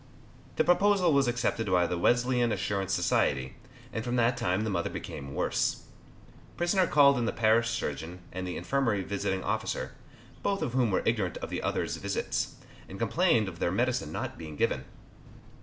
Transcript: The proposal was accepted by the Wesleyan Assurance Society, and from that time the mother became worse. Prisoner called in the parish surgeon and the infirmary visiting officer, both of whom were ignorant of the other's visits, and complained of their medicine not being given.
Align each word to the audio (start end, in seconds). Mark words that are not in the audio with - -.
The 0.55 0.63
proposal 0.63 1.13
was 1.13 1.27
accepted 1.27 1.67
by 1.67 1.85
the 1.85 1.95
Wesleyan 1.95 2.51
Assurance 2.51 2.91
Society, 2.91 3.53
and 3.93 4.03
from 4.03 4.15
that 4.15 4.35
time 4.35 4.63
the 4.63 4.69
mother 4.71 4.89
became 4.89 5.35
worse. 5.35 5.83
Prisoner 6.57 6.87
called 6.87 7.19
in 7.19 7.25
the 7.25 7.31
parish 7.31 7.69
surgeon 7.69 8.17
and 8.31 8.47
the 8.47 8.57
infirmary 8.57 9.03
visiting 9.03 9.43
officer, 9.43 9.91
both 10.41 10.63
of 10.63 10.73
whom 10.73 10.89
were 10.89 11.03
ignorant 11.05 11.37
of 11.37 11.51
the 11.51 11.61
other's 11.61 11.97
visits, 11.97 12.55
and 12.89 12.97
complained 12.97 13.47
of 13.47 13.59
their 13.59 13.71
medicine 13.71 14.11
not 14.11 14.39
being 14.39 14.55
given. 14.55 14.85